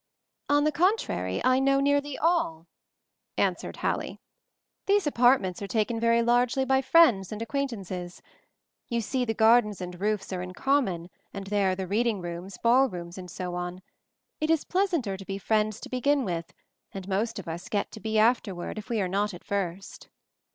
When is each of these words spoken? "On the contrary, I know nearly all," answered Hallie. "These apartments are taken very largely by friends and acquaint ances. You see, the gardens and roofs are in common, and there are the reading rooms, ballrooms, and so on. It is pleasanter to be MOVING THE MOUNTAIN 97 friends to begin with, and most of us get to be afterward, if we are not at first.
"On 0.49 0.63
the 0.63 0.71
contrary, 0.71 1.43
I 1.45 1.59
know 1.59 1.79
nearly 1.79 2.17
all," 2.17 2.65
answered 3.37 3.77
Hallie. 3.77 4.19
"These 4.87 5.05
apartments 5.05 5.61
are 5.61 5.67
taken 5.67 5.99
very 5.99 6.23
largely 6.23 6.65
by 6.65 6.81
friends 6.81 7.31
and 7.31 7.39
acquaint 7.39 7.69
ances. 7.69 8.21
You 8.89 8.99
see, 9.01 9.25
the 9.25 9.35
gardens 9.35 9.79
and 9.79 10.01
roofs 10.01 10.33
are 10.33 10.41
in 10.41 10.55
common, 10.55 11.11
and 11.35 11.45
there 11.45 11.69
are 11.69 11.75
the 11.75 11.85
reading 11.85 12.19
rooms, 12.19 12.57
ballrooms, 12.63 13.19
and 13.19 13.29
so 13.29 13.53
on. 13.53 13.83
It 14.39 14.49
is 14.49 14.65
pleasanter 14.65 15.17
to 15.17 15.23
be 15.23 15.33
MOVING 15.35 15.45
THE 15.47 15.53
MOUNTAIN 15.53 15.65
97 15.65 15.65
friends 15.67 15.79
to 15.81 15.89
begin 15.89 16.25
with, 16.25 16.53
and 16.95 17.07
most 17.07 17.37
of 17.37 17.47
us 17.47 17.69
get 17.69 17.91
to 17.91 17.99
be 17.99 18.17
afterward, 18.17 18.79
if 18.79 18.89
we 18.89 18.99
are 19.01 19.07
not 19.07 19.35
at 19.35 19.43
first. 19.43 20.09